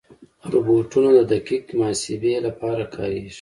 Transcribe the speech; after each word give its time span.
روبوټونه 0.51 1.09
د 1.15 1.19
دقیق 1.31 1.65
محاسبې 1.79 2.33
لپاره 2.47 2.83
کارېږي. 2.95 3.29